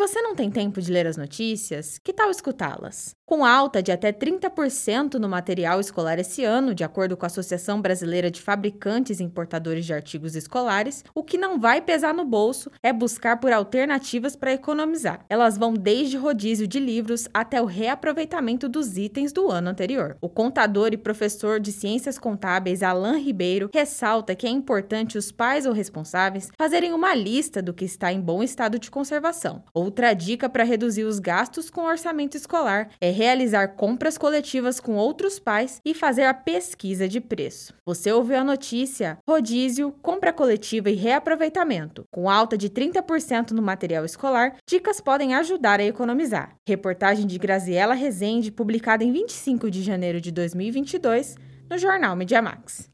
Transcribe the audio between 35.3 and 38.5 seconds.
pais e fazer a pesquisa de preço. Você ouviu a